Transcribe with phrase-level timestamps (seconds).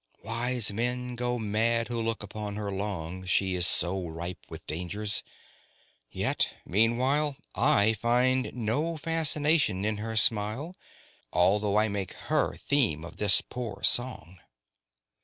[0.23, 5.21] Wise men go mad who look upon her long, She is so ripe with dangers.
[6.09, 10.75] Yet meanwhile I find no fascination in her smile,
[11.31, 14.39] Although I make her theme of this poor song.